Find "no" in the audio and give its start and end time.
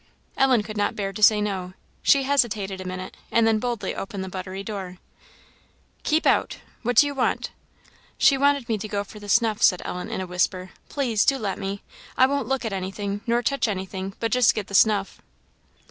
1.41-1.75